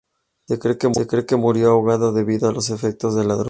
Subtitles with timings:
[0.47, 3.39] Se cree que murió ahogado debido a los efectos de la droga.